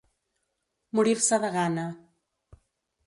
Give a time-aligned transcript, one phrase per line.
[0.99, 1.87] Morir-se de gana.